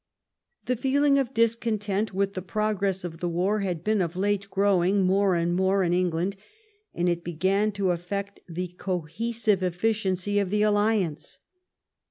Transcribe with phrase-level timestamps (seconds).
[0.35, 4.49] *' The feeling of discontent with the progress of the war had been of late
[4.49, 6.37] growing more and more in Eng land,
[6.95, 11.37] and it began to affect the cohesive efficiency of the alliance.